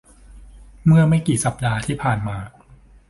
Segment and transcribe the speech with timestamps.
[0.85, 2.37] เมื่อไม่กี่สัปดาห์ที่ผ่านมา